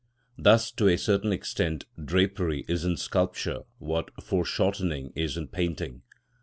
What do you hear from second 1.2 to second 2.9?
extent drapery is